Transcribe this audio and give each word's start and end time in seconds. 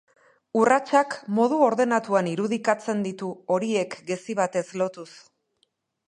Urratsak 0.59 1.11
modu 1.39 1.59
ordenatuan 1.65 2.29
irudikatzen 2.31 3.03
ditu, 3.07 3.29
horiek 3.57 3.93
gezi 4.09 4.37
batez 4.41 4.65
lotuz. 4.83 5.09